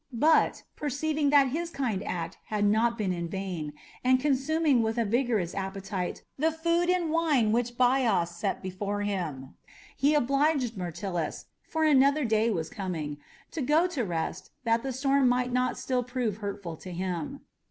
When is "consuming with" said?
4.19-4.97